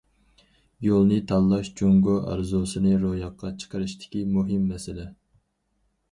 [0.85, 5.05] يولنى تاللاش جۇڭگو ئارزۇسىنى روياپقا چىقىرىشتىكى مۇھىم مەسىلە.